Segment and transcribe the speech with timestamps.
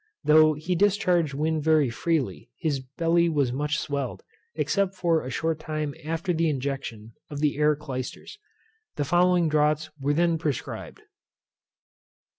[0.23, 4.23] Though he discharged wind very freely, his belly was much swelled,
[4.55, 8.39] except for a short time after the injection of the air clysters.
[8.95, 11.03] The following draughts were then prescribed.